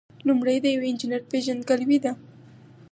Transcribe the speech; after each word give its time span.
لومړی 0.27 0.57
د 0.61 0.65
یو 0.75 0.81
انجینر 0.89 1.21
پیژندګلوي 1.31 1.99
ده. 2.03 2.11